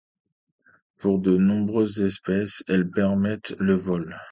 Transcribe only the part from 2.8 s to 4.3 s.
permettent le vol.